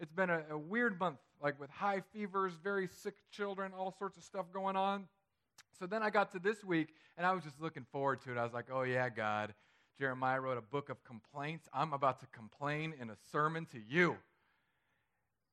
[0.00, 4.16] It's been a, a, weird month, like with high fevers, very sick children, all sorts
[4.16, 5.06] of stuff going on.
[5.78, 8.38] So then I got to this week, and I was just looking forward to it.
[8.38, 9.54] I was like, oh, yeah, God.
[10.00, 11.68] Jeremiah wrote a book of complaints.
[11.72, 14.16] I'm about to complain in a sermon to you.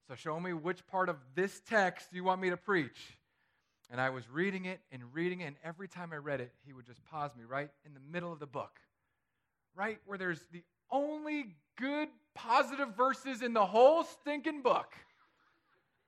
[0.09, 3.15] So show me which part of this text you want me to preach.
[3.91, 6.73] And I was reading it and reading it, and every time I read it, he
[6.73, 8.79] would just pause me right in the middle of the book,
[9.75, 14.95] right where there's the only good, positive verses in the whole stinking book.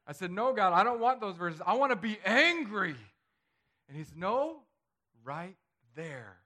[0.08, 1.62] I said, No, God, I don't want those verses.
[1.64, 2.96] I want to be angry.
[3.88, 4.62] And he said, No,
[5.24, 5.56] right
[5.96, 6.38] there.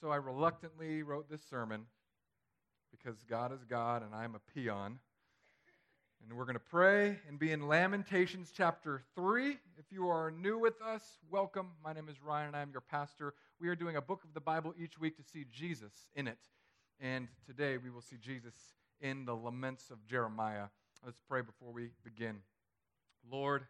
[0.00, 1.84] So I reluctantly wrote this sermon
[2.90, 5.00] because God is God and I'm a peon.
[6.22, 9.56] And we're going to pray and be in Lamentations chapter 3.
[9.78, 11.68] If you are new with us, welcome.
[11.82, 13.34] My name is Ryan and I am your pastor.
[13.60, 16.38] We are doing a book of the Bible each week to see Jesus in it.
[17.00, 18.54] And today we will see Jesus
[19.00, 20.66] in the laments of Jeremiah.
[21.04, 22.38] Let's pray before we begin.
[23.30, 23.66] Lord,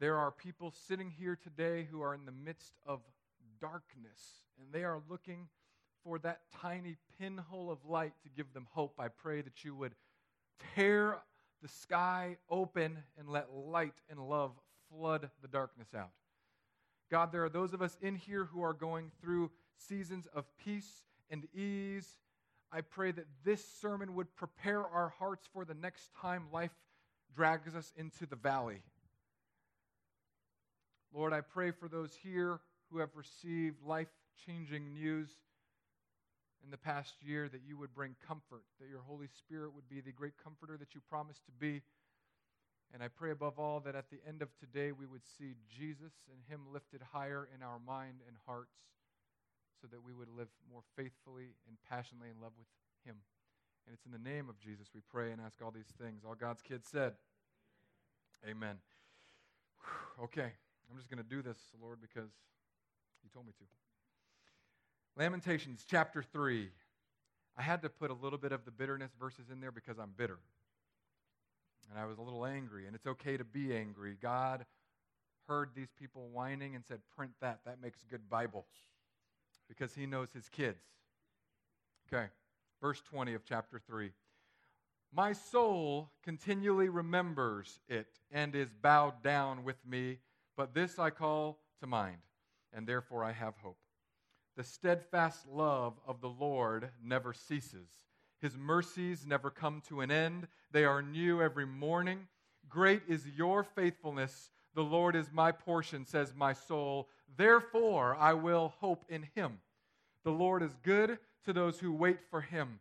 [0.00, 3.00] there are people sitting here today who are in the midst of
[3.60, 4.20] darkness
[4.58, 5.48] and they are looking
[6.04, 8.94] for that tiny pinhole of light to give them hope.
[8.98, 9.94] I pray that you would
[10.74, 11.18] tear
[11.62, 14.52] the sky open and let light and love
[14.90, 16.10] flood the darkness out.
[17.10, 21.04] God, there are those of us in here who are going through seasons of peace
[21.30, 22.18] and ease.
[22.72, 26.72] I pray that this sermon would prepare our hearts for the next time life
[27.34, 28.82] drags us into the valley.
[31.12, 34.08] Lord, I pray for those here who have received life
[34.46, 35.28] changing news
[36.64, 40.00] in the past year that you would bring comfort, that your Holy Spirit would be
[40.00, 41.82] the great comforter that you promised to be.
[42.92, 46.14] And I pray above all that at the end of today we would see Jesus
[46.32, 48.78] and Him lifted higher in our mind and hearts
[49.80, 52.68] so that we would live more faithfully and passionately in love with
[53.04, 53.16] Him.
[53.86, 56.22] And it's in the name of Jesus we pray and ask all these things.
[56.26, 57.12] All God's kids said,
[58.48, 58.76] Amen.
[60.22, 60.52] Okay,
[60.88, 62.30] I'm just going to do this, Lord, because
[63.24, 63.83] you told me to.
[65.16, 66.68] Lamentations chapter 3.
[67.56, 70.12] I had to put a little bit of the bitterness verses in there because I'm
[70.16, 70.38] bitter.
[71.88, 74.16] And I was a little angry, and it's okay to be angry.
[74.20, 74.66] God
[75.46, 77.60] heard these people whining and said, Print that.
[77.64, 78.66] That makes good Bible
[79.68, 80.82] because he knows his kids.
[82.12, 82.26] Okay,
[82.80, 84.10] verse 20 of chapter 3.
[85.12, 90.18] My soul continually remembers it and is bowed down with me,
[90.56, 92.18] but this I call to mind,
[92.72, 93.78] and therefore I have hope.
[94.56, 97.88] The steadfast love of the Lord never ceases.
[98.40, 100.46] His mercies never come to an end.
[100.70, 102.28] They are new every morning.
[102.68, 104.50] Great is your faithfulness.
[104.74, 107.08] The Lord is my portion, says my soul.
[107.36, 109.58] Therefore, I will hope in him.
[110.24, 112.80] The Lord is good to those who wait for him,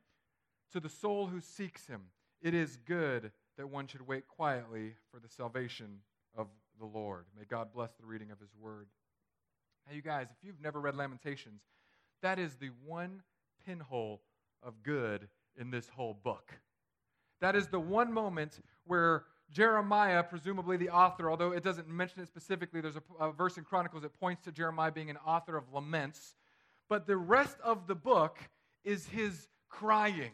[0.71, 2.01] to the soul who seeks him.
[2.41, 5.99] It is good that one should wait quietly for the salvation
[6.35, 6.47] of
[6.79, 7.25] the Lord.
[7.37, 8.87] May God bless the reading of his word.
[9.87, 11.61] Hey, you guys, if you've never read Lamentations,
[12.21, 13.21] that is the one
[13.65, 14.21] pinhole
[14.61, 15.27] of good
[15.59, 16.53] in this whole book.
[17.41, 22.27] That is the one moment where Jeremiah, presumably the author, although it doesn't mention it
[22.27, 25.65] specifically, there's a, a, verse in Chronicles that points to Jeremiah being an author of
[25.73, 26.35] laments.
[26.87, 28.37] But the rest of the book
[28.85, 30.31] is his crying.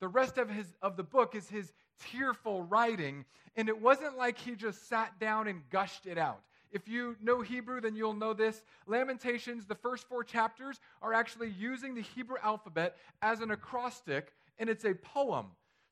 [0.00, 1.72] The rest of, his, of the book is his
[2.10, 3.26] tearful writing.
[3.56, 6.40] And it wasn't like he just sat down and gushed it out.
[6.76, 8.62] If you know Hebrew, then you'll know this.
[8.86, 14.68] Lamentations, the first four chapters, are actually using the Hebrew alphabet as an acrostic, and
[14.68, 15.46] it's a poem.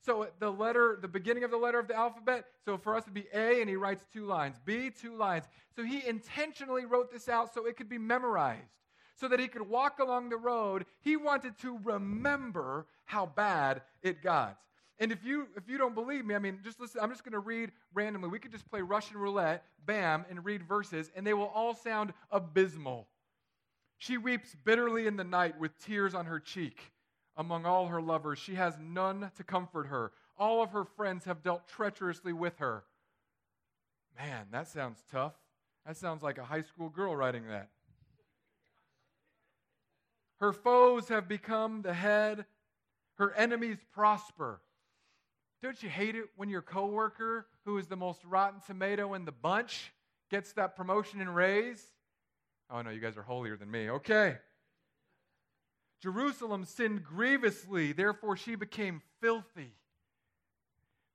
[0.05, 3.09] So the letter, the beginning of the letter of the alphabet, so for us to
[3.09, 5.45] be A, and he writes two lines, B, two lines.
[5.75, 8.69] So he intentionally wrote this out so it could be memorized,
[9.15, 10.85] so that he could walk along the road.
[11.01, 14.59] He wanted to remember how bad it got.
[14.99, 17.01] And if you if you don't believe me, I mean, just listen.
[17.01, 18.29] I'm just going to read randomly.
[18.29, 22.13] We could just play Russian roulette, bam, and read verses, and they will all sound
[22.31, 23.07] abysmal.
[23.97, 26.91] She weeps bitterly in the night with tears on her cheek.
[27.37, 30.13] Among all her lovers, she has none to comfort her.
[30.37, 32.83] All of her friends have dealt treacherously with her.
[34.17, 35.33] Man, that sounds tough.
[35.85, 37.69] That sounds like a high school girl writing that.
[40.39, 42.45] Her foes have become the head,
[43.15, 44.61] her enemies prosper.
[45.61, 49.31] Don't you hate it when your coworker, who is the most rotten tomato in the
[49.31, 49.91] bunch,
[50.29, 51.83] gets that promotion and raise?
[52.69, 53.89] Oh no, you guys are holier than me.
[53.89, 54.37] Okay.
[56.01, 59.71] Jerusalem sinned grievously, therefore she became filthy.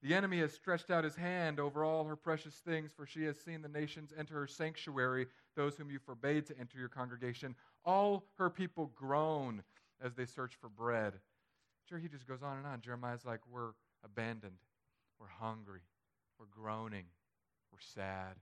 [0.03, 3.39] The enemy has stretched out his hand over all her precious things, for she has
[3.39, 5.27] seen the nations enter her sanctuary,
[5.57, 7.55] those whom you forbade to enter your congregation.
[7.85, 9.63] All her people groan
[10.03, 11.15] as they search for bread.
[11.89, 12.81] Sure, he just goes on and on.
[12.81, 13.73] Jeremiah's like, We're
[14.05, 14.59] abandoned,
[15.19, 15.83] we're hungry,
[16.39, 17.05] we're groaning,
[17.73, 18.37] we're sad.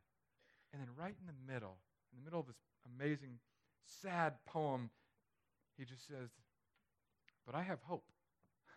[0.72, 1.76] And then, right in the middle,
[2.12, 2.56] in the middle of this
[2.96, 3.38] amazing,
[4.02, 4.90] sad poem,
[5.76, 6.30] he just says,
[7.46, 8.04] But I have hope.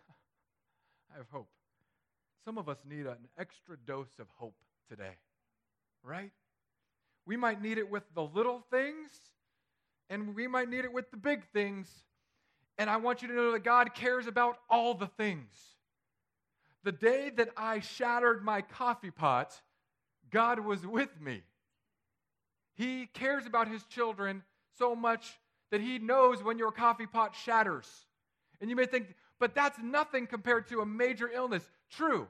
[1.14, 1.48] I have hope.
[2.44, 4.56] Some of us need an extra dose of hope
[4.88, 5.16] today,
[6.02, 6.32] right?
[7.24, 9.10] We might need it with the little things,
[10.10, 11.88] and we might need it with the big things.
[12.78, 15.52] And I want you to know that God cares about all the things.
[16.84, 19.60] The day that I shattered my coffee pot,
[20.30, 21.42] God was with me.
[22.74, 24.42] He cares about his children
[24.78, 25.38] so much
[25.70, 27.88] that he knows when your coffee pot shatters.
[28.60, 31.68] And you may think, but that's nothing compared to a major illness.
[31.90, 32.28] True.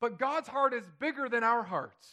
[0.00, 2.08] But God's heart is bigger than our hearts.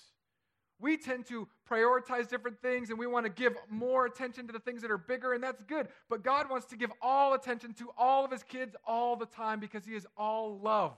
[0.79, 4.59] We tend to prioritize different things and we want to give more attention to the
[4.59, 5.87] things that are bigger, and that's good.
[6.09, 9.59] But God wants to give all attention to all of His kids all the time
[9.59, 10.93] because He is all love.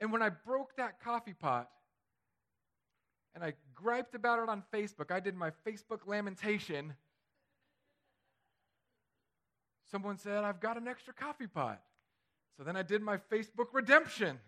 [0.00, 1.68] And when I broke that coffee pot
[3.34, 6.94] and I griped about it on Facebook, I did my Facebook lamentation.
[9.90, 11.82] Someone said, I've got an extra coffee pot.
[12.56, 14.38] So then I did my Facebook redemption.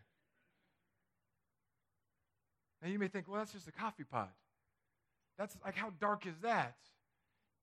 [2.83, 4.33] Now you may think, well, that's just a coffee pot.
[5.39, 6.77] That's like, how dark is that?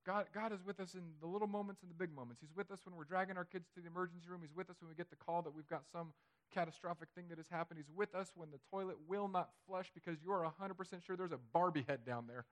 [0.06, 2.40] God, God is with us in the little moments and the big moments.
[2.40, 4.40] He's with us when we're dragging our kids to the emergency room.
[4.42, 6.12] He's with us when we get the call that we've got some
[6.52, 7.78] catastrophic thing that has happened.
[7.78, 11.38] He's with us when the toilet will not flush because you're 100% sure there's a
[11.52, 12.44] Barbie head down there.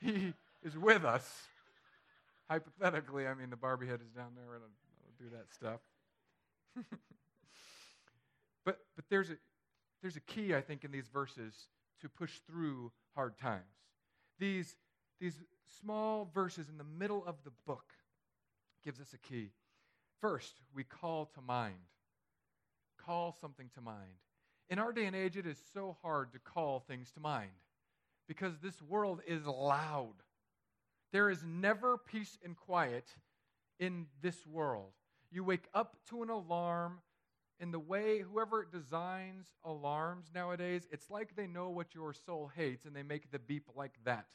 [0.00, 1.28] he is with us.
[2.50, 4.70] Hypothetically, I mean, the Barbie head is down there and I'll
[5.18, 5.80] do that stuff.
[8.64, 9.36] but, but there's, a,
[10.02, 11.54] there's a key, I think, in these verses
[12.00, 13.62] to push through hard times.
[14.38, 14.76] These,
[15.20, 15.36] these
[15.80, 17.94] small verses in the middle of the book
[18.84, 19.50] gives us a key.
[20.20, 21.74] First, we call to mind.
[23.04, 24.18] Call something to mind.
[24.70, 27.50] In our day and age, it is so hard to call things to mind
[28.26, 30.14] because this world is loud.
[31.12, 33.06] There is never peace and quiet
[33.78, 34.92] in this world.
[35.30, 37.00] You wake up to an alarm,
[37.60, 42.84] and the way whoever designs alarms nowadays, it's like they know what your soul hates
[42.84, 44.26] and they make the beep like that.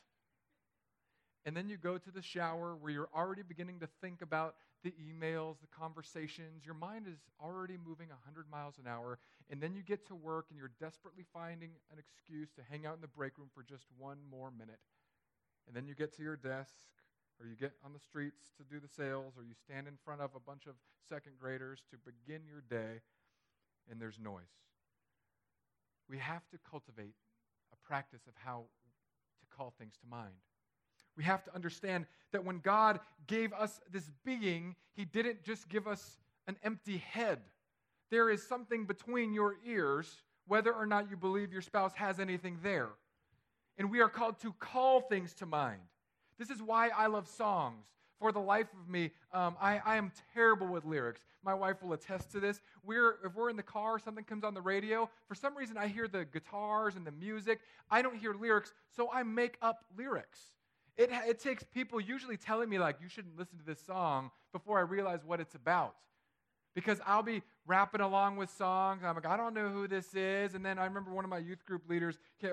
[1.45, 4.94] And then you go to the shower where you're already beginning to think about the
[5.01, 6.65] emails, the conversations.
[6.65, 9.19] Your mind is already moving 100 miles an hour.
[9.50, 12.95] And then you get to work and you're desperately finding an excuse to hang out
[12.95, 14.80] in the break room for just one more minute.
[15.65, 16.75] And then you get to your desk
[17.39, 20.21] or you get on the streets to do the sales, or you stand in front
[20.21, 20.75] of a bunch of
[21.07, 23.00] second graders to begin your day,
[23.89, 24.51] and there's noise.
[26.09, 27.15] We have to cultivate
[27.71, 28.65] a practice of how
[29.39, 30.36] to call things to mind.
[31.19, 35.86] We have to understand that when God gave us this being, He didn't just give
[35.86, 36.18] us
[36.48, 37.39] an empty head.
[38.10, 40.10] There is something between your ears,
[40.48, 42.88] whether or not you believe your spouse has anything there.
[43.77, 45.81] And we are called to call things to mind.
[46.38, 47.88] This is why I love songs.
[48.18, 51.19] For the life of me, um, I, I am terrible with lyrics.
[51.44, 52.62] My wife will attest to this.
[52.86, 55.88] We're, if we're in the car, something comes on the radio, for some reason I
[55.88, 57.60] hear the guitars and the music.
[57.91, 60.39] I don't hear lyrics, so I make up lyrics.
[61.00, 64.77] It, it takes people usually telling me, like, you shouldn't listen to this song before
[64.79, 65.96] I realize what it's about.
[66.75, 69.01] Because I'll be rapping along with songs.
[69.06, 70.56] I'm like, I don't know who this is.
[70.56, 72.51] And then I remember one of my youth group leaders came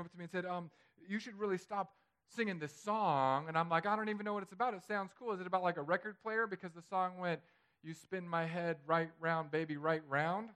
[0.00, 0.70] up to me and said, um,
[1.08, 1.90] You should really stop
[2.36, 4.74] singing this song, and I'm like, I don't even know what it's about.
[4.74, 5.32] It sounds cool.
[5.32, 6.46] Is it about like a record player?
[6.46, 7.40] Because the song went,
[7.82, 10.50] You spin my head right round, baby, right round.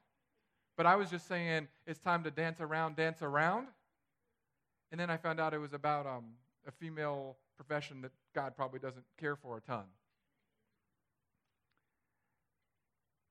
[0.76, 3.66] But I was just saying, It's time to dance around, dance around.
[4.92, 6.34] And then I found out it was about um,
[6.66, 9.85] a female profession that God probably doesn't care for a ton.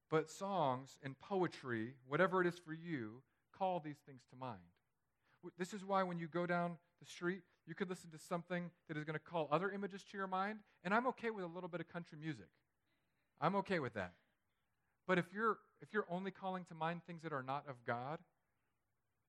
[0.10, 3.22] But songs and poetry, whatever it is for you,
[3.58, 4.60] call these things to mind.
[5.58, 8.98] This is why when you go down the street, you could listen to something that
[8.98, 10.60] is going to call other images to your mind.
[10.84, 12.50] And I'm okay with a little bit of country music.
[13.40, 14.14] I'm okay with that.
[15.08, 18.20] But if you're, if you're only calling to mind things that are not of God,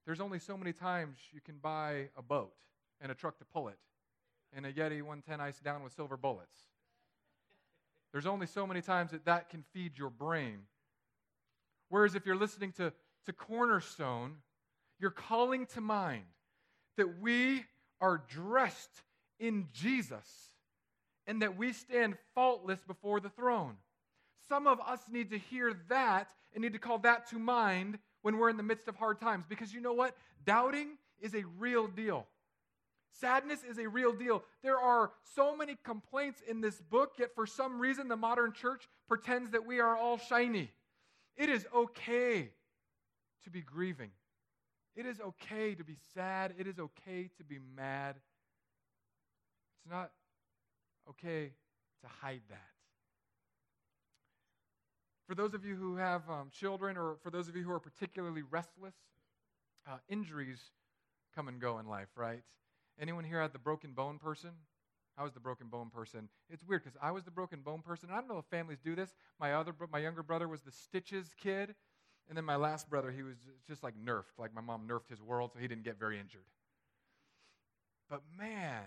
[0.05, 2.53] there's only so many times you can buy a boat
[3.01, 3.79] and a truck to pull it
[4.55, 6.57] and a Yeti 110 ice down with silver bullets.
[8.13, 10.61] There's only so many times that that can feed your brain.
[11.89, 12.93] Whereas if you're listening to,
[13.27, 14.37] to Cornerstone,
[14.99, 16.25] you're calling to mind
[16.97, 17.65] that we
[18.01, 19.03] are dressed
[19.39, 20.27] in Jesus
[21.27, 23.77] and that we stand faultless before the throne.
[24.49, 28.37] Some of us need to hear that and need to call that to mind when
[28.39, 29.45] we're in the midst of hard times.
[29.49, 30.17] Because you know what?
[30.45, 32.27] Doubting is a real deal.
[33.21, 34.42] Sadness is a real deal.
[34.62, 38.88] There are so many complaints in this book, yet for some reason the modern church
[39.09, 40.71] pretends that we are all shiny.
[41.37, 42.50] It is okay
[43.45, 44.11] to be grieving.
[44.97, 46.54] It is okay to be sad.
[46.59, 48.16] It is okay to be mad.
[49.78, 50.11] It's not
[51.09, 51.52] okay
[52.02, 52.61] to hide that.
[55.28, 57.81] For those of you who have um, children, or for those of you who are
[57.81, 58.95] particularly restless,
[59.88, 60.61] uh, injuries
[61.35, 62.42] come and go in life, right?
[63.01, 64.51] Anyone here had the broken bone person?
[65.17, 66.29] I was the broken bone person.
[66.49, 68.09] It's weird because I was the broken bone person.
[68.11, 69.15] I don't know if families do this.
[69.39, 71.75] My other, my younger brother was the stitches kid,
[72.29, 73.37] and then my last brother, he was
[73.69, 74.39] just like nerfed.
[74.39, 76.47] Like my mom nerfed his world, so he didn't get very injured.
[78.09, 78.85] But man,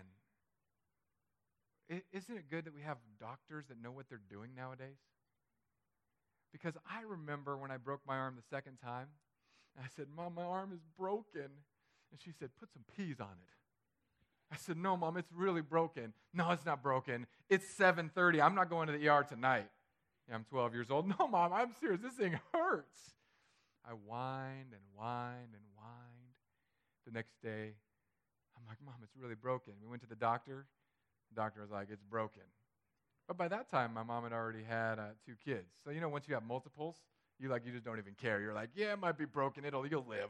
[1.89, 4.97] isn't it good that we have doctors that know what they're doing nowadays?
[6.51, 9.07] Because I remember when I broke my arm the second time,
[9.77, 11.49] I said, Mom, my arm is broken.
[12.11, 13.64] And she said, Put some peas on it.
[14.51, 17.27] I said, "No, mom, it's really broken." "No, it's not broken.
[17.49, 18.41] It's 7:30.
[18.41, 19.69] I'm not going to the ER tonight."
[20.27, 21.07] Yeah, I'm 12 years old.
[21.19, 22.01] "No, mom, I'm serious.
[22.01, 23.15] This thing hurts."
[23.83, 26.33] I whined and whined and whined.
[27.05, 27.75] The next day,
[28.57, 30.67] I'm like, "Mom, it's really broken." We went to the doctor.
[31.29, 32.43] The doctor was like, "It's broken."
[33.27, 35.67] But by that time, my mom had already had uh, two kids.
[35.83, 36.97] So you know, once you have multiples,
[37.39, 38.39] you like you just don't even care.
[38.41, 39.65] You're like, "Yeah, it might be broken.
[39.65, 40.29] It'll you'll live."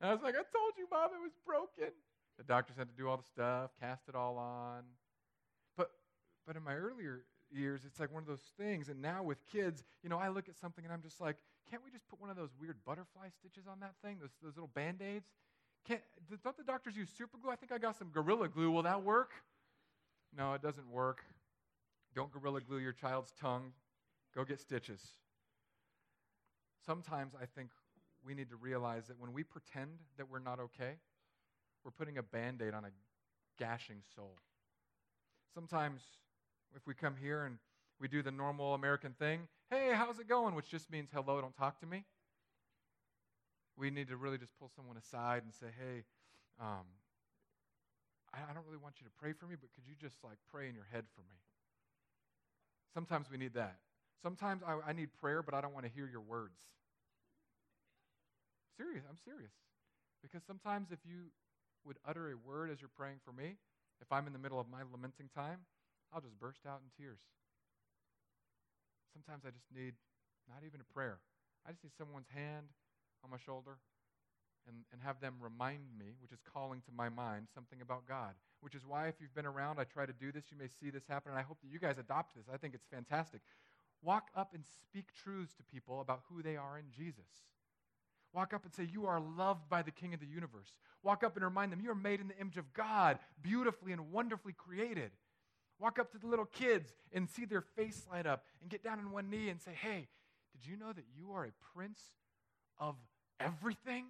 [0.00, 1.92] And I was like, "I told you, mom, it was broken."
[2.42, 4.82] The doctors had to do all the stuff, cast it all on.
[5.76, 5.92] But
[6.44, 7.22] but in my earlier
[7.52, 8.88] years, it's like one of those things.
[8.88, 11.36] And now with kids, you know, I look at something and I'm just like,
[11.70, 14.16] can't we just put one of those weird butterfly stitches on that thing?
[14.20, 15.28] Those, those little band aids?
[16.42, 17.50] Don't the doctors use super glue?
[17.50, 18.70] I think I got some Gorilla Glue.
[18.70, 19.30] Will that work?
[20.36, 21.22] No, it doesn't work.
[22.14, 23.72] Don't Gorilla Glue your child's tongue.
[24.34, 25.00] Go get stitches.
[26.84, 27.70] Sometimes I think
[28.24, 30.94] we need to realize that when we pretend that we're not okay,
[31.84, 32.90] we're putting a band aid on a
[33.58, 34.36] gashing soul.
[35.54, 36.02] Sometimes,
[36.74, 37.58] if we come here and
[38.00, 40.54] we do the normal American thing, hey, how's it going?
[40.54, 42.04] Which just means hello, don't talk to me.
[43.76, 46.04] We need to really just pull someone aside and say, hey,
[46.60, 46.86] um,
[48.32, 50.38] I, I don't really want you to pray for me, but could you just like
[50.50, 51.36] pray in your head for me?
[52.94, 53.76] Sometimes we need that.
[54.22, 56.58] Sometimes I, I need prayer, but I don't want to hear your words.
[58.76, 59.52] Serious, I'm serious.
[60.22, 61.32] Because sometimes if you
[61.84, 63.56] would utter a word as you're praying for me,
[64.00, 65.60] if I'm in the middle of my lamenting time,
[66.12, 67.20] I'll just burst out in tears.
[69.12, 69.94] Sometimes I just need
[70.48, 71.18] not even a prayer.
[71.66, 72.66] I just need someone's hand
[73.22, 73.78] on my shoulder
[74.66, 78.34] and, and have them remind me, which is calling to my mind something about God.
[78.60, 80.44] Which is why, if you've been around, I try to do this.
[80.50, 82.46] You may see this happen, and I hope that you guys adopt this.
[82.52, 83.40] I think it's fantastic.
[84.02, 87.46] Walk up and speak truths to people about who they are in Jesus.
[88.32, 90.70] Walk up and say, You are loved by the King of the universe.
[91.02, 94.10] Walk up and remind them, You are made in the image of God, beautifully and
[94.10, 95.10] wonderfully created.
[95.78, 98.98] Walk up to the little kids and see their face light up and get down
[98.98, 100.08] on one knee and say, Hey,
[100.52, 102.00] did you know that you are a prince
[102.78, 102.96] of
[103.40, 104.06] everything?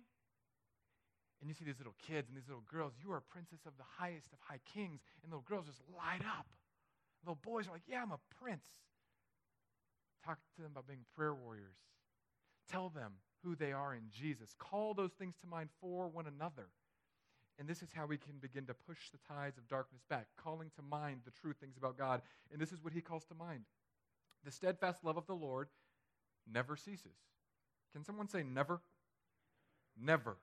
[1.40, 3.72] And you see these little kids and these little girls, you are a princess of
[3.76, 5.00] the highest of high kings.
[5.22, 6.46] And little girls just light up.
[7.24, 8.66] Little boys are like, Yeah, I'm a prince.
[10.24, 11.74] Talk to them about being prayer warriors.
[12.70, 13.14] Tell them
[13.44, 14.54] who they are in Jesus.
[14.58, 16.68] Call those things to mind for one another.
[17.58, 20.70] And this is how we can begin to push the tides of darkness back, calling
[20.76, 22.22] to mind the true things about God.
[22.50, 23.64] And this is what he calls to mind.
[24.44, 25.68] The steadfast love of the Lord
[26.50, 27.16] never ceases.
[27.92, 28.80] Can someone say never?
[30.00, 30.36] Never.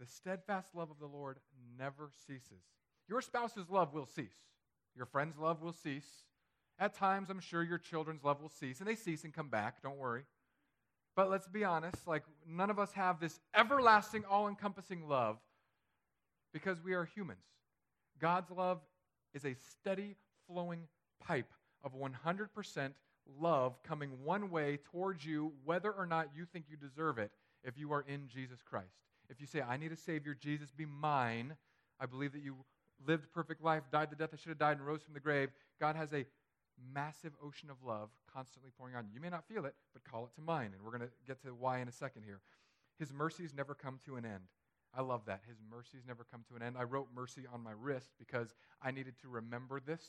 [0.00, 1.38] The steadfast love of the Lord
[1.78, 2.64] never ceases.
[3.08, 4.36] Your spouse's love will cease.
[4.94, 6.24] Your friend's love will cease.
[6.78, 9.80] At times, I'm sure your children's love will cease, and they cease and come back.
[9.82, 10.24] Don't worry.
[11.16, 15.38] But let's be honest, like none of us have this everlasting, all encompassing love
[16.52, 17.40] because we are humans.
[18.20, 18.80] God's love
[19.34, 20.14] is a steady
[20.46, 20.80] flowing
[21.20, 22.90] pipe of 100%
[23.40, 27.30] love coming one way towards you, whether or not you think you deserve it,
[27.64, 28.96] if you are in Jesus Christ.
[29.28, 31.56] If you say, I need a Savior, Jesus be mine,
[31.98, 32.56] I believe that you
[33.06, 35.20] lived a perfect life, died the death I should have died, and rose from the
[35.20, 36.24] grave, God has a
[36.94, 39.14] massive ocean of love constantly pouring on you.
[39.14, 40.74] You may not feel it, but call it to mind.
[40.74, 42.40] And we're going to get to why in a second here.
[42.98, 44.44] His mercies never come to an end.
[44.96, 45.42] I love that.
[45.46, 46.76] His mercies never come to an end.
[46.78, 50.02] I wrote mercy on my wrist because I needed to remember this.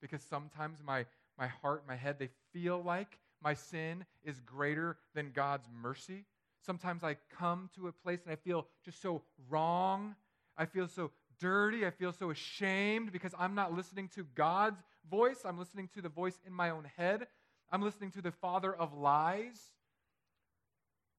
[0.00, 1.06] Because sometimes my,
[1.38, 6.24] my heart, my head, they feel like my sin is greater than God's mercy.
[6.64, 10.16] Sometimes I come to a place and I feel just so wrong.
[10.56, 11.86] I feel so dirty.
[11.86, 15.38] I feel so ashamed because I'm not listening to God's voice.
[15.44, 17.26] I'm listening to the voice in my own head.
[17.70, 19.60] I'm listening to the father of lies,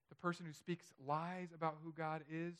[0.10, 2.56] the person who speaks lies about who God is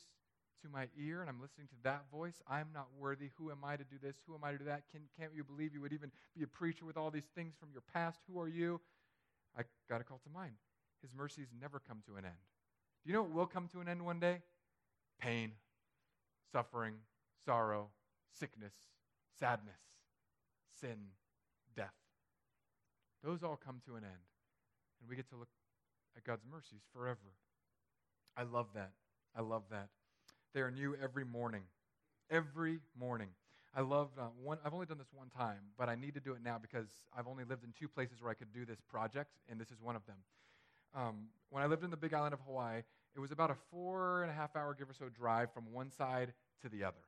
[0.62, 2.42] to my ear, and I'm listening to that voice.
[2.48, 3.30] I'm not worthy.
[3.38, 4.16] Who am I to do this?
[4.26, 4.82] Who am I to do that?
[4.92, 7.70] Can, can't you believe you would even be a preacher with all these things from
[7.72, 8.20] your past?
[8.30, 8.80] Who are you?
[9.58, 10.52] I got a call to mind.
[11.02, 12.34] His mercies never come to an end.
[13.02, 14.42] Do you know what will come to an end one day?
[15.18, 15.52] Pain,
[16.52, 16.94] suffering,
[17.44, 17.88] sorrow,
[18.38, 18.74] sickness,
[19.38, 19.80] sadness,
[20.80, 20.98] sin.
[23.22, 24.24] Those all come to an end.
[25.00, 25.48] And we get to look
[26.16, 27.34] at God's mercies forever.
[28.36, 28.92] I love that.
[29.36, 29.88] I love that.
[30.54, 31.62] They are new every morning.
[32.30, 33.28] Every morning.
[33.74, 34.58] I love uh, one.
[34.64, 37.28] I've only done this one time, but I need to do it now because I've
[37.28, 39.94] only lived in two places where I could do this project, and this is one
[39.94, 40.16] of them.
[40.92, 42.82] Um, when I lived in the Big Island of Hawaii,
[43.14, 45.90] it was about a four and a half hour, give or so, drive from one
[45.90, 46.98] side to the other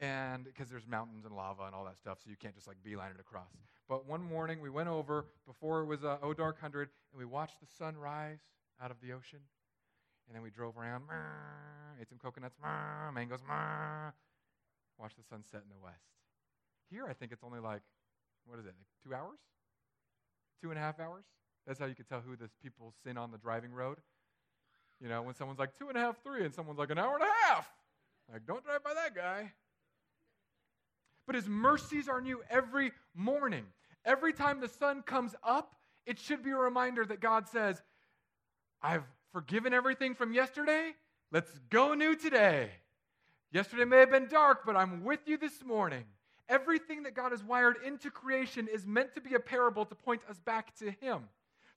[0.00, 2.76] and because there's mountains and lava and all that stuff, so you can't just like
[2.82, 3.50] beeline it across.
[3.88, 7.60] But one morning we went over before it was uh, dark hundred, and we watched
[7.60, 8.38] the sun rise
[8.82, 9.40] out of the ocean,
[10.26, 11.02] and then we drove around,
[12.00, 12.56] ate some coconuts,
[13.12, 13.40] mangoes,
[14.98, 16.04] watched the sun set in the west.
[16.90, 17.82] Here, I think it's only like
[18.46, 19.38] what is it, like two hours,
[20.62, 21.24] two and a half hours.
[21.66, 23.98] That's how you can tell who the people sin on the driving road.
[25.00, 27.14] You know, when someone's like two and a half, three, and someone's like an hour
[27.14, 27.70] and a half.
[28.32, 29.52] Like, don't drive by that guy
[31.30, 33.62] but his mercies are new every morning.
[34.04, 37.80] Every time the sun comes up, it should be a reminder that God says,
[38.82, 40.90] I've forgiven everything from yesterday.
[41.30, 42.70] Let's go new today.
[43.52, 46.02] Yesterday may have been dark, but I'm with you this morning.
[46.48, 50.22] Everything that God has wired into creation is meant to be a parable to point
[50.28, 51.20] us back to Him.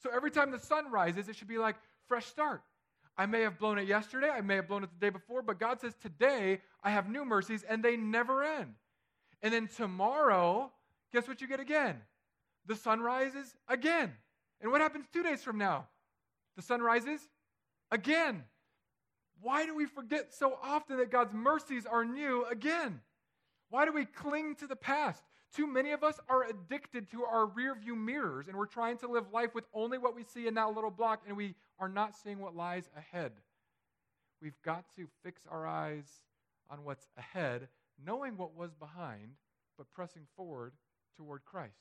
[0.02, 1.76] So every time the sun rises, it should be like
[2.08, 2.64] fresh start.
[3.20, 5.60] I may have blown it yesterday, I may have blown it the day before, but
[5.60, 8.74] God says, Today I have new mercies and they never end.
[9.44, 10.72] And then tomorrow,
[11.12, 11.98] guess what you get again?
[12.66, 14.14] The sun rises again.
[14.62, 15.88] And what happens two days from now?
[16.56, 17.20] The sun rises
[17.92, 18.46] again.
[19.42, 23.02] Why do we forget so often that God's mercies are new again?
[23.70, 25.22] Why do we cling to the past?
[25.54, 29.26] Too many of us are addicted to our rearview mirrors and we're trying to live
[29.34, 32.40] life with only what we see in that little block and we are not seeing
[32.40, 33.34] what lies ahead.
[34.42, 36.06] We've got to fix our eyes
[36.70, 37.68] on what's ahead
[38.04, 39.36] knowing what was behind,
[39.78, 40.74] but pressing forward
[41.18, 41.74] toward Christ.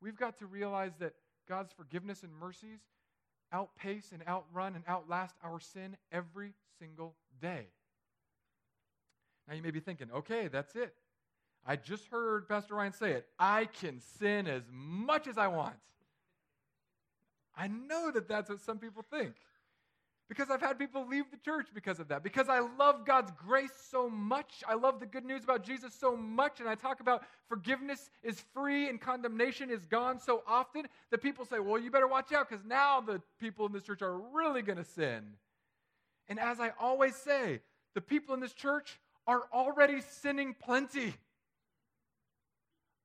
[0.00, 1.14] We've got to realize that
[1.48, 2.80] God's forgiveness and mercies
[3.52, 7.66] outpace and outrun and outlast our sin every single day.
[9.48, 10.94] Now you may be thinking, okay, that's it.
[11.66, 13.26] I just heard Pastor Ryan say it.
[13.38, 15.74] I can sin as much as I want.
[17.56, 19.34] I know that that's what some people think
[20.30, 22.22] because I've had people leave the church because of that.
[22.22, 24.62] Because I love God's grace so much.
[24.66, 26.60] I love the good news about Jesus so much.
[26.60, 31.44] And I talk about forgiveness is free and condemnation is gone so often that people
[31.44, 34.62] say, well, you better watch out because now the people in this church are really
[34.62, 35.24] going to sin.
[36.28, 37.58] And as I always say,
[37.96, 41.12] the people in this church are already sinning plenty.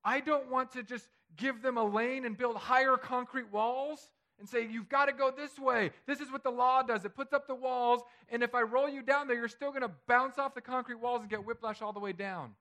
[0.03, 1.07] I don't want to just
[1.37, 5.31] give them a lane and build higher concrete walls and say, You've got to go
[5.31, 5.91] this way.
[6.07, 7.05] This is what the law does.
[7.05, 9.81] It puts up the walls, and if I roll you down there, you're still going
[9.83, 12.51] to bounce off the concrete walls and get whiplash all the way down.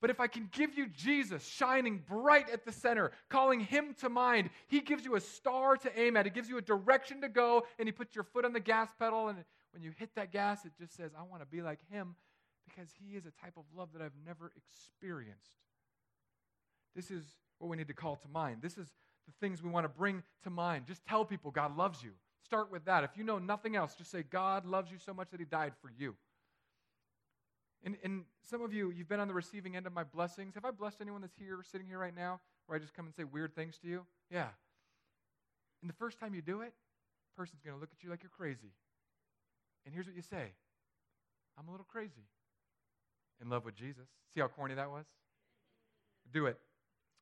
[0.00, 4.08] But if I can give you Jesus shining bright at the center, calling him to
[4.08, 6.26] mind, he gives you a star to aim at.
[6.26, 8.88] He gives you a direction to go, and he puts your foot on the gas
[8.98, 9.28] pedal.
[9.28, 12.16] And when you hit that gas, it just says, I want to be like him
[12.68, 15.58] because he is a type of love that I've never experienced.
[16.96, 17.22] This is
[17.58, 18.60] what we need to call to mind.
[18.60, 18.88] This is
[19.26, 20.86] the things we want to bring to mind.
[20.86, 22.10] Just tell people God loves you.
[22.44, 23.04] Start with that.
[23.04, 25.72] If you know nothing else, just say, God loves you so much that he died
[25.80, 26.14] for you.
[27.84, 30.54] And, and some of you, you've been on the receiving end of my blessings.
[30.54, 33.14] Have I blessed anyone that's here, sitting here right now, where I just come and
[33.14, 34.02] say weird things to you?
[34.30, 34.48] Yeah.
[35.80, 36.72] And the first time you do it,
[37.36, 38.72] person's going to look at you like you're crazy.
[39.84, 40.52] And here's what you say
[41.58, 42.26] I'm a little crazy.
[43.40, 44.06] In love with Jesus.
[44.32, 45.06] See how corny that was?
[46.32, 46.58] Do it.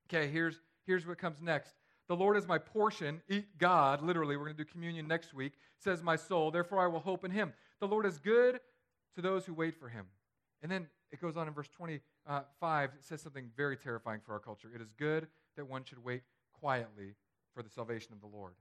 [0.09, 1.73] Okay, here's, here's what comes next.
[2.11, 3.23] The Lord is my portion.
[3.29, 4.03] Eat God.
[4.03, 5.53] Literally, we're going to do communion next week.
[5.79, 6.51] Says my soul.
[6.51, 7.53] Therefore, I will hope in him.
[7.79, 8.59] The Lord is good
[9.15, 10.07] to those who wait for him.
[10.61, 12.03] And then it goes on in verse 25.
[12.29, 14.73] Uh, it says something very terrifying for our culture.
[14.75, 17.15] It is good that one should wait quietly
[17.55, 18.55] for the salvation of the Lord.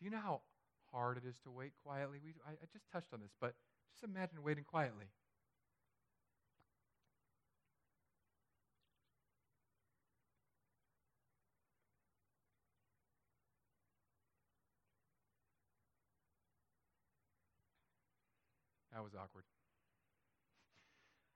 [0.00, 0.40] Do you know how
[0.90, 2.18] hard it is to wait quietly?
[2.24, 3.54] We, I, I just touched on this, but
[3.92, 5.04] just imagine waiting quietly.
[18.94, 19.42] That was awkward.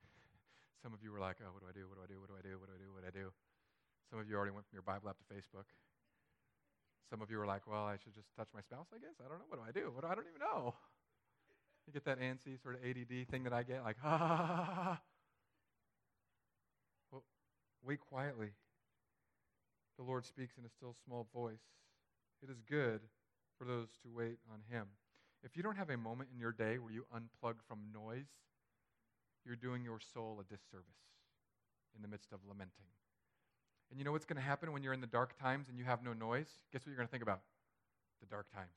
[0.82, 1.90] Some of you were like, oh, what do I do?
[1.90, 2.22] What do I do?
[2.22, 2.54] What do I do?
[2.54, 2.88] What do I do?
[2.94, 3.34] What do I do?
[4.08, 5.66] Some of you already went from your Bible app to Facebook.
[7.10, 9.18] Some of you are like, well, I should just touch my spouse, I guess.
[9.18, 9.50] I don't know.
[9.50, 9.90] What do I do?
[9.90, 10.78] What do, I don't even know.
[11.86, 14.54] You get that antsy sort of ADD thing that I get, like, ha ha ha
[14.54, 15.00] ha ha.
[17.10, 17.24] Well,
[17.82, 18.54] wait quietly.
[19.96, 21.64] The Lord speaks in a still small voice.
[22.42, 23.00] It is good
[23.58, 24.86] for those to wait on Him.
[25.42, 28.26] If you don't have a moment in your day where you unplug from noise,
[29.46, 31.02] you're doing your soul a disservice
[31.94, 32.90] in the midst of lamenting.
[33.90, 35.84] And you know what's going to happen when you're in the dark times and you
[35.84, 36.48] have no noise?
[36.72, 37.40] Guess what you're going to think about?
[38.20, 38.76] The dark times.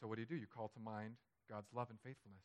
[0.00, 0.36] So what do you do?
[0.36, 1.14] You call to mind
[1.50, 2.44] God's love and faithfulness.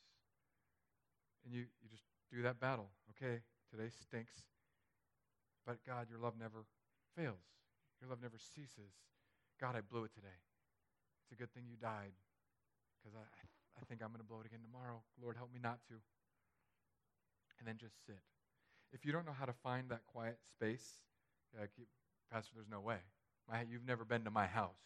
[1.45, 2.89] And you, you just do that battle.
[3.13, 4.34] Okay, today stinks.
[5.65, 6.65] But God, your love never
[7.15, 7.43] fails.
[8.02, 8.95] Your love never ceases.
[9.60, 10.39] God, I blew it today.
[11.23, 12.15] It's a good thing you died
[13.08, 13.24] because I,
[13.80, 15.00] I think I'm going to blow it again tomorrow.
[15.22, 15.96] Lord, help me not to.
[17.60, 18.20] And then just sit.
[18.91, 21.00] If you don't know how to find that quiet space,
[21.58, 21.70] like,
[22.32, 22.98] Pastor, there's no way.
[23.50, 24.84] My, you've never been to my house.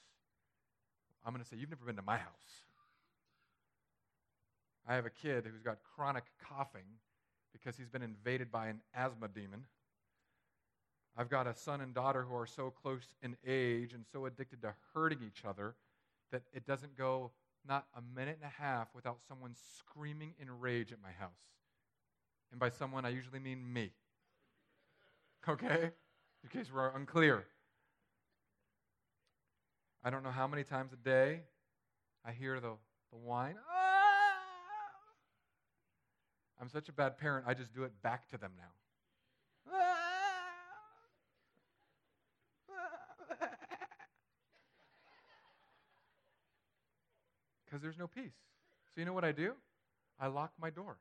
[1.25, 2.61] I'm going to say, You've never been to my house.
[4.87, 6.99] I have a kid who's got chronic coughing
[7.53, 9.65] because he's been invaded by an asthma demon.
[11.17, 14.61] I've got a son and daughter who are so close in age and so addicted
[14.61, 15.75] to hurting each other
[16.31, 17.31] that it doesn't go
[17.67, 21.29] not a minute and a half without someone screaming in rage at my house.
[22.51, 23.91] And by someone, I usually mean me.
[25.47, 25.91] Okay?
[26.43, 27.45] In case we're unclear.
[30.03, 31.41] I don't know how many times a day
[32.25, 32.73] I hear the,
[33.11, 33.55] the whine.
[33.69, 33.81] Ah!
[36.59, 38.71] I'm such a bad parent, I just do it back to them now.
[47.71, 48.35] Because there's no peace.
[48.93, 49.53] So, you know what I do?
[50.19, 50.97] I lock my door.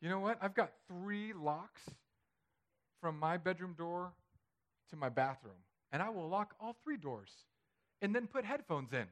[0.00, 0.38] You know what?
[0.42, 1.82] I've got three locks
[3.00, 4.12] from my bedroom door
[4.90, 5.54] to my bathroom,
[5.92, 7.30] and I will lock all three doors
[8.02, 9.06] and then put headphones in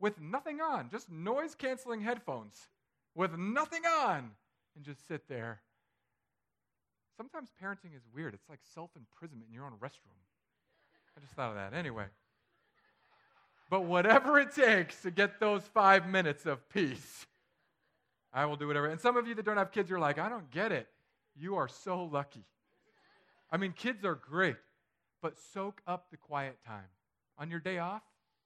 [0.00, 2.68] with nothing on, just noise canceling headphones
[3.14, 4.30] with nothing on,
[4.76, 5.60] and just sit there.
[7.16, 8.34] Sometimes parenting is weird.
[8.34, 10.22] It's like self imprisonment in your own restroom.
[11.16, 11.74] I just thought of that.
[11.76, 12.04] Anyway.
[13.70, 17.26] But whatever it takes to get those five minutes of peace,
[18.32, 18.86] I will do whatever.
[18.86, 20.88] And some of you that don't have kids, you're like, I don't get it.
[21.36, 22.44] You are so lucky.
[23.50, 24.56] I mean, kids are great,
[25.22, 26.88] but soak up the quiet time.
[27.38, 28.02] On your day off,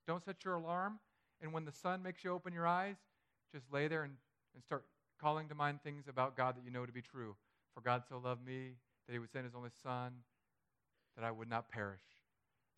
[0.07, 0.99] don't set your alarm.
[1.41, 2.97] And when the sun makes you open your eyes,
[3.53, 4.15] just lay there and,
[4.55, 4.85] and start
[5.21, 7.35] calling to mind things about God that you know to be true.
[7.75, 8.73] For God so loved me
[9.07, 10.13] that he would send his only Son
[11.17, 12.01] that I would not perish.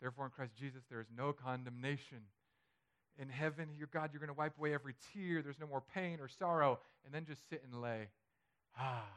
[0.01, 2.19] Therefore, in Christ Jesus, there is no condemnation.
[3.17, 5.41] In heaven, your God, you're going to wipe away every tear.
[5.41, 6.79] There's no more pain or sorrow.
[7.05, 8.09] And then just sit and lay.
[8.77, 9.07] Ah,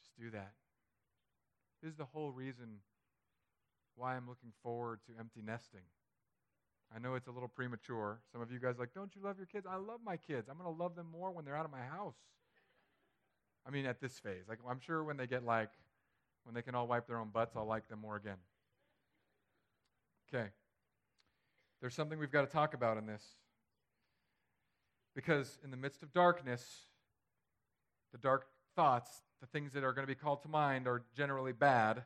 [0.00, 0.52] just do that.
[1.80, 2.80] This is the whole reason
[3.94, 5.82] why I'm looking forward to empty nesting.
[6.94, 8.20] I know it's a little premature.
[8.32, 9.66] Some of you guys like, don't you love your kids?
[9.68, 10.48] I love my kids.
[10.50, 12.16] I'm going to love them more when they're out of my house.
[13.66, 14.44] I mean, at this phase.
[14.48, 15.70] Like, I'm sure when they get like,
[16.44, 18.38] when they can all wipe their own butts, I'll like them more again.
[20.28, 20.48] Okay.
[21.82, 23.24] There's something we've got to talk about in this.
[25.16, 26.64] Because in the midst of darkness,
[28.12, 31.52] the dark thoughts, the things that are going to be called to mind are generally
[31.52, 32.04] bad.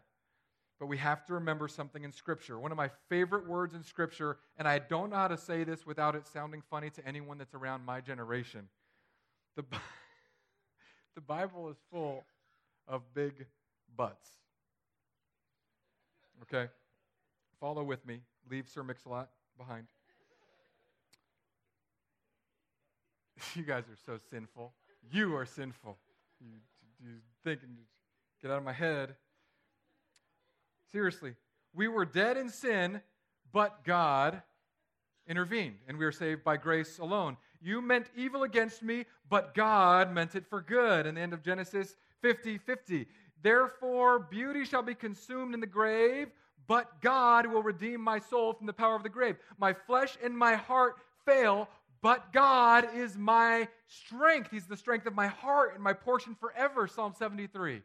[0.81, 2.59] But we have to remember something in Scripture.
[2.59, 5.87] One of my favorite words in Scripture, and I don't know how to say this
[5.87, 8.69] without it sounding funny to anyone that's around my generation.
[9.57, 9.65] The,
[11.15, 12.25] the Bible is full
[12.89, 13.45] of big
[13.95, 14.31] butts.
[16.43, 16.71] Okay?
[17.61, 18.21] Follow with me.
[18.49, 19.87] Leave Sir Mix-a-Lot behind.
[23.55, 24.73] You guys are so sinful.
[25.11, 25.97] You are sinful.
[26.40, 26.57] You
[27.03, 27.11] you
[27.45, 27.69] thinking,
[28.42, 29.14] get out of my head.
[30.92, 31.35] Seriously,
[31.75, 33.01] we were dead in sin,
[33.53, 34.42] but God
[35.29, 37.37] intervened, and we are saved by grace alone.
[37.61, 41.07] You meant evil against me, but God meant it for good.
[41.07, 43.07] In the end of Genesis 50 50.
[43.42, 46.29] Therefore, beauty shall be consumed in the grave,
[46.66, 49.37] but God will redeem my soul from the power of the grave.
[49.59, 51.68] My flesh and my heart fail,
[52.02, 54.50] but God is my strength.
[54.50, 57.83] He's the strength of my heart and my portion forever, Psalm 73.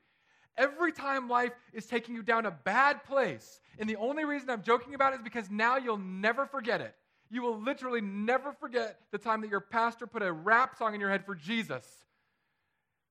[0.57, 4.63] Every time life is taking you down a bad place, and the only reason I'm
[4.63, 6.93] joking about it is because now you'll never forget it.
[7.29, 10.99] You will literally never forget the time that your pastor put a rap song in
[10.99, 11.85] your head for Jesus.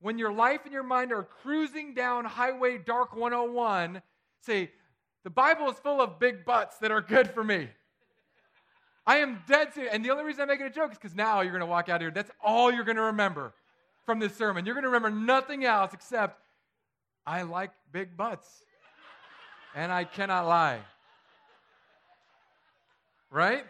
[0.00, 4.02] When your life and your mind are cruising down Highway Dark 101,
[4.40, 4.70] say,
[5.24, 7.68] The Bible is full of big butts that are good for me.
[9.06, 9.92] I am dead serious.
[9.92, 11.88] And the only reason I'm making a joke is because now you're going to walk
[11.88, 12.10] out here.
[12.10, 13.52] That's all you're going to remember
[14.06, 14.64] from this sermon.
[14.64, 16.40] You're going to remember nothing else except
[17.26, 18.64] I like big butts.
[19.74, 20.80] and I cannot lie.
[23.30, 23.64] Right?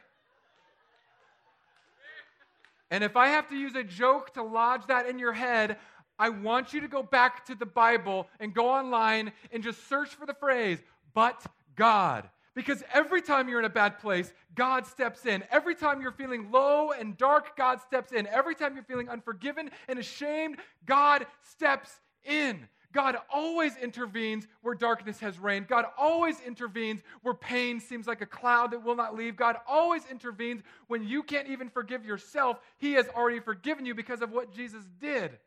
[2.91, 5.77] And if I have to use a joke to lodge that in your head,
[6.19, 10.11] I want you to go back to the Bible and go online and just search
[10.11, 10.79] for the phrase,
[11.15, 11.45] but
[11.77, 12.29] God.
[12.55, 15.45] Because every time you're in a bad place, God steps in.
[15.51, 18.27] Every time you're feeling low and dark, God steps in.
[18.27, 21.91] Every time you're feeling unforgiven and ashamed, God steps
[22.25, 22.69] in.
[22.93, 25.69] God always intervenes where darkness has reigned.
[25.69, 29.37] God always intervenes where pain seems like a cloud that will not leave.
[29.37, 32.59] God always intervenes when you can't even forgive yourself.
[32.79, 35.39] He has already forgiven you because of what Jesus did.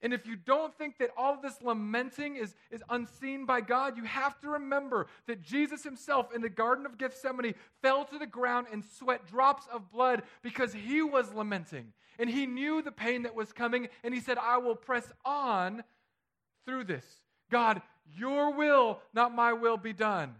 [0.00, 4.04] And if you don't think that all this lamenting is, is unseen by God, you
[4.04, 8.68] have to remember that Jesus himself in the Garden of Gethsemane fell to the ground
[8.72, 11.92] and sweat drops of blood because he was lamenting.
[12.20, 15.82] And he knew the pain that was coming, and he said, I will press on
[16.64, 17.04] through this.
[17.50, 17.82] God,
[18.16, 20.34] your will, not my will, be done.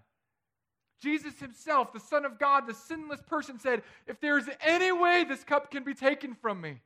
[1.00, 5.24] Jesus himself, the Son of God, the sinless person, said, If there is any way
[5.24, 6.80] this cup can be taken from me,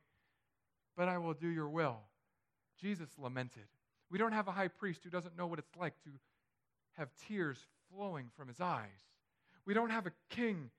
[0.95, 1.97] but I will do your will.
[2.83, 3.63] Jesus lamented.
[4.11, 6.09] We don't have a high priest who doesn't know what it's like to
[6.97, 7.57] have tears
[7.89, 8.89] flowing from his eyes.
[9.65, 10.69] We don't have a king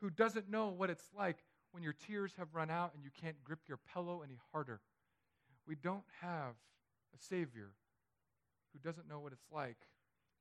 [0.00, 1.38] who doesn't know what it's like
[1.70, 4.80] when your tears have run out and you can't grip your pillow any harder.
[5.66, 6.54] We don't have
[7.14, 7.70] a Savior
[8.72, 9.78] who doesn't know what it's like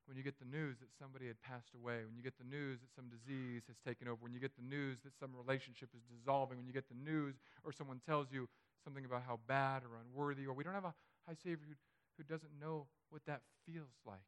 [0.07, 2.79] when you get the news that somebody had passed away, when you get the news
[2.81, 6.01] that some disease has taken over, when you get the news that some relationship is
[6.11, 8.49] dissolving, when you get the news or someone tells you
[8.83, 10.93] something about how bad or unworthy, or we don't have a
[11.27, 11.75] high Savior who,
[12.17, 14.19] who doesn't know what that feels like.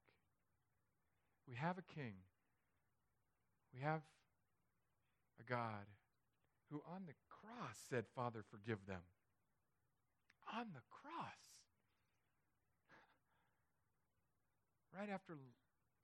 [1.47, 2.13] We have a king.
[3.73, 4.01] We have
[5.39, 5.85] a God
[6.71, 9.01] who on the cross said, Father, forgive them.
[10.55, 11.43] On the cross.
[14.97, 15.37] right after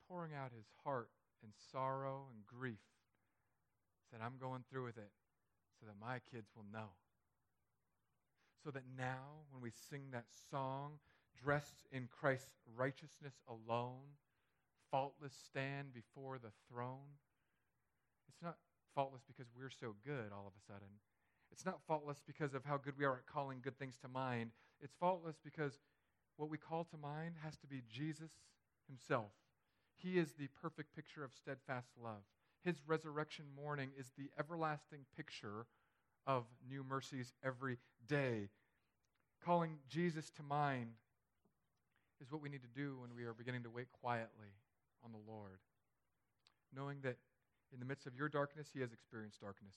[0.07, 1.09] pouring out his heart
[1.43, 2.79] in sorrow and grief,
[4.09, 5.11] said, I'm going through with it
[5.79, 6.89] so that my kids will know
[8.63, 10.93] so that now, when we sing that song,
[11.43, 14.17] dressed in Christ's righteousness alone,
[14.91, 17.17] faultless stand before the throne,
[18.27, 18.57] it's not
[18.93, 20.89] faultless because we're so good all of a sudden.
[21.51, 24.51] It's not faultless because of how good we are at calling good things to mind.
[24.79, 25.79] It's faultless because
[26.37, 28.31] what we call to mind has to be Jesus
[28.87, 29.31] himself.
[29.95, 32.23] He is the perfect picture of steadfast love.
[32.63, 35.65] His resurrection morning is the everlasting picture
[36.27, 38.49] of new mercies every day.
[39.43, 40.91] Calling Jesus to mind
[42.21, 44.53] is what we need to do when we are beginning to wait quietly
[45.03, 45.59] on the Lord.
[46.75, 47.17] Knowing that
[47.73, 49.75] in the midst of your darkness, He has experienced darkness.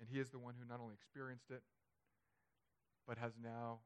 [0.00, 1.62] And He is the one who not only experienced it,
[3.06, 3.78] but has now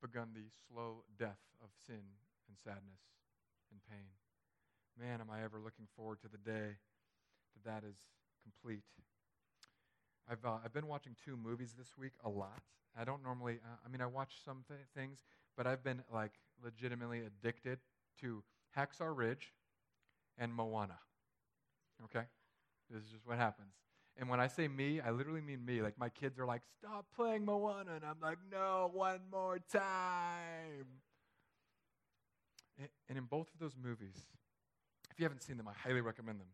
[0.00, 2.00] begun the slow death of sin
[2.48, 3.00] and sadness
[3.70, 4.08] and pain.
[4.98, 6.80] Man, am I ever looking forward to the day
[7.54, 7.96] that that is
[8.44, 8.84] complete.
[10.30, 12.62] I've, uh, I've been watching two movies this week a lot.
[12.98, 15.18] I don't normally, uh, I mean, I watch some th- things,
[15.56, 16.32] but I've been like
[16.62, 17.78] legitimately addicted
[18.20, 18.42] to
[18.76, 19.52] Hacksaw Ridge
[20.38, 20.98] and Moana.
[22.04, 22.24] Okay?
[22.90, 23.74] This is just what happens.
[24.16, 25.82] And when I say me, I literally mean me.
[25.82, 27.96] Like my kids are like, stop playing Moana.
[27.96, 30.86] And I'm like, no, one more time.
[33.08, 34.16] And in both of those movies,
[35.10, 36.48] if you haven't seen them, I highly recommend them.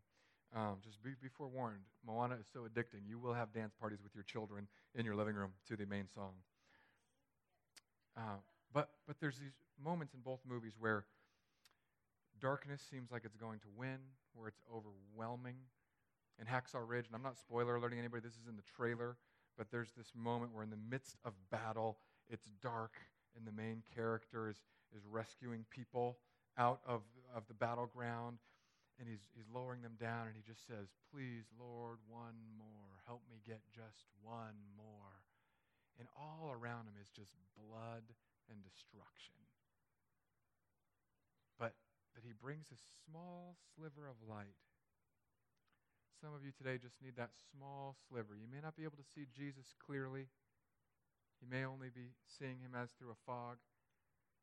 [0.53, 3.07] Um, just be, be forewarned, Moana is so addicting.
[3.07, 6.07] You will have dance parties with your children in your living room to the main
[6.13, 6.33] song.
[8.17, 8.41] Uh,
[8.73, 11.05] but, but there's these moments in both movies where
[12.41, 13.97] darkness seems like it's going to win,
[14.33, 15.55] where it's overwhelming.
[16.39, 19.15] In Hacksaw Ridge, and I'm not spoiler alerting anybody, this is in the trailer,
[19.57, 22.93] but there's this moment where in the midst of battle, it's dark,
[23.37, 24.57] and the main character is,
[24.95, 26.17] is rescuing people
[26.57, 27.01] out of,
[27.33, 28.37] of the battleground
[29.01, 33.01] and he's, he's lowering them down, and he just says, Please, Lord, one more.
[33.09, 35.25] Help me get just one more.
[35.97, 38.05] And all around him is just blood
[38.45, 39.41] and destruction.
[41.57, 41.73] But,
[42.13, 42.77] but he brings a
[43.09, 44.61] small sliver of light.
[46.21, 48.37] Some of you today just need that small sliver.
[48.37, 50.29] You may not be able to see Jesus clearly.
[51.41, 53.57] You may only be seeing him as through a fog.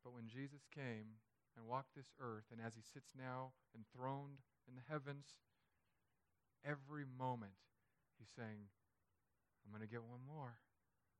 [0.03, 1.23] But when Jesus came
[1.59, 5.35] and walked this earth, and as he sits now enthroned in the heavens,
[6.63, 7.59] every moment
[8.15, 8.71] he's saying,
[9.67, 10.63] I'm going to get one more.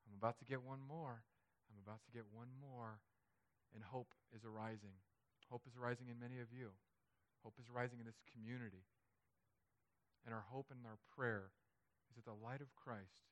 [0.07, 1.27] I'm about to get one more.
[1.67, 3.03] I'm about to get one more.
[3.75, 4.95] And hope is arising.
[5.51, 6.71] Hope is arising in many of you.
[7.43, 8.87] Hope is rising in this community.
[10.23, 11.51] And our hope and our prayer
[12.07, 13.27] is that the light of Christ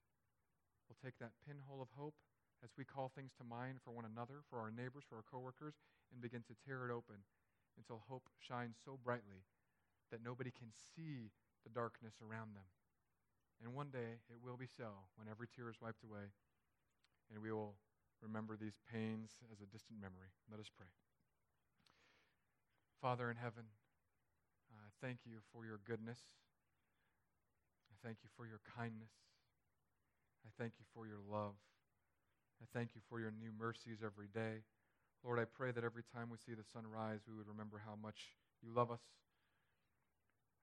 [0.85, 2.19] will take that pinhole of hope
[2.63, 5.75] as we call things to mind for one another, for our neighbors, for our coworkers,
[6.11, 7.21] and begin to tear it open
[7.77, 9.45] until hope shines so brightly
[10.11, 11.29] that nobody can see
[11.63, 12.65] the darkness around them.
[13.61, 16.33] And one day it will be so when every tear is wiped away
[17.33, 17.75] and we will
[18.21, 20.33] remember these pains as a distant memory.
[20.49, 20.89] Let us pray.
[23.01, 23.69] Father in heaven,
[24.73, 26.19] I thank you for your goodness.
[27.91, 29.13] I thank you for your kindness.
[30.45, 31.55] I thank you for your love.
[32.61, 34.65] I thank you for your new mercies every day.
[35.23, 37.95] Lord, I pray that every time we see the sun rise, we would remember how
[38.01, 39.01] much you love us.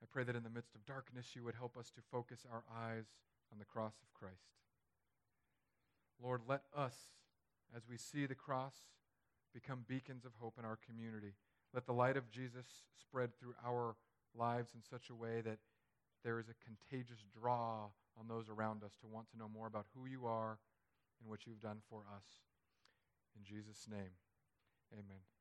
[0.02, 2.64] I pray that in the midst of darkness, you would help us to focus our
[2.74, 3.07] eyes
[3.52, 4.52] on the cross of Christ.
[6.22, 6.94] Lord, let us,
[7.74, 8.74] as we see the cross,
[9.52, 11.35] become beacons of hope in our community.
[11.72, 12.66] Let the light of Jesus
[13.00, 13.96] spread through our
[14.37, 15.59] lives in such a way that
[16.24, 17.87] there is a contagious draw
[18.18, 20.59] on those around us to want to know more about who you are
[21.24, 22.44] and what you've done for us.
[23.34, 24.20] In Jesus' name,
[24.92, 25.33] amen.